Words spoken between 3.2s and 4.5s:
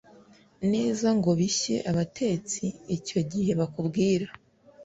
gihe bakubwira